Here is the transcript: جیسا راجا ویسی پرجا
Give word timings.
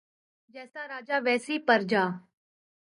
جیسا 0.53 0.81
راجا 0.91 1.17
ویسی 1.25 1.55
پرجا 1.67 2.03